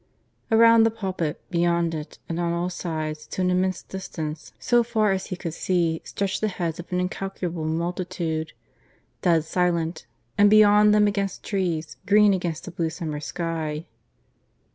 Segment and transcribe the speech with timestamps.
[0.51, 5.11] Around the pulpit, beyond it, and on all sides to an immense distance, so far
[5.11, 8.53] as he could see, stretched the heads of an incalculable multitude,
[9.21, 10.07] dead silent,
[10.39, 13.85] and beyond them again trees, green against a blue summer sky.